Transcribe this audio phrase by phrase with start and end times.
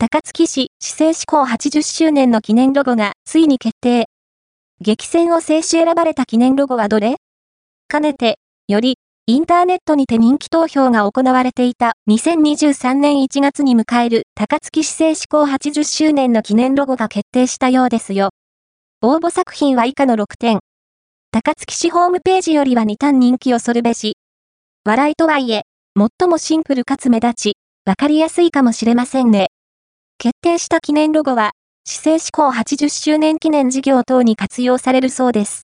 [0.00, 4.06] 高槻市市政施行80周年の記念ロゴがついに決定。
[4.80, 7.16] 激戦を制し選ばれた記念ロゴはどれ？
[7.88, 8.38] かねて、
[8.68, 8.94] より、
[9.26, 18.30] インターネットにて人気投票が行われていた2023年1月に迎える高槻市政施行80周年の記念ロゴが決定したようですよ。
[19.02, 20.60] 応募作品は以下の6点。
[21.32, 24.16] 高槻市ホームページよりは2単人気をそるべし。
[24.84, 25.62] 笑いとはいえ、
[25.98, 29.48] 最もシンプルかつ目立ち、わかりやすいかもしれませんね。
[30.20, 31.52] 決定した記念ロゴは、
[31.86, 35.56] 市政志向80周年記念事業等に活用されるそうです。